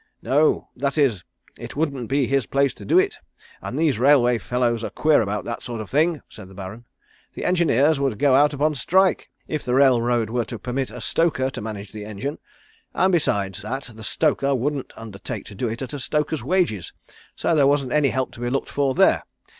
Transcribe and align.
"No. 0.23 0.67
That 0.75 0.97
is, 0.97 1.23
it 1.59 1.75
wouldn't 1.75 2.07
be 2.09 2.25
his 2.25 2.47
place 2.47 2.73
to 2.73 2.85
do 2.85 2.97
it, 2.97 3.19
and 3.61 3.77
these 3.77 3.99
railway 3.99 4.39
fellows 4.39 4.83
are 4.83 4.89
queer 4.89 5.21
about 5.21 5.45
that 5.45 5.61
sort 5.61 5.79
of 5.79 5.91
thing," 5.91 6.21
said 6.27 6.47
the 6.47 6.55
Baron. 6.55 6.85
"The 7.35 7.45
engineers 7.45 7.99
would 7.99 8.17
go 8.17 8.33
out 8.33 8.51
upon 8.51 8.71
a 8.71 8.75
strike 8.75 9.29
if 9.47 9.63
the 9.63 9.75
railroad 9.75 10.31
were 10.31 10.45
to 10.45 10.57
permit 10.57 10.89
a 10.89 11.01
stoker 11.01 11.51
to 11.51 11.61
manage 11.61 11.91
the 11.91 12.05
engine, 12.05 12.39
and 12.95 13.11
besides 13.11 13.61
that 13.61 13.83
the 13.93 14.03
stoker 14.03 14.55
wouldn't 14.55 14.91
undertake 14.97 15.45
to 15.45 15.53
do 15.53 15.67
it 15.67 15.83
at 15.83 15.93
a 15.93 15.99
stoker's 15.99 16.43
wages, 16.43 16.93
so 17.35 17.53
there 17.53 17.67
wasn't 17.67 17.91
any 17.93 18.09
help 18.09 18.31
to 18.31 18.39
be 18.39 18.49
looked 18.49 18.69
for 18.69 18.95
there. 18.95 19.21